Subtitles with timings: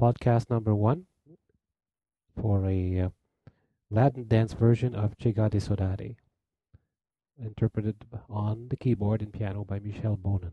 [0.00, 1.06] podcast number one
[2.40, 3.08] for a uh,
[3.90, 6.16] Latin dance version of Chega de
[7.38, 7.96] interpreted
[8.28, 10.52] on the keyboard and piano by Michel Bonin.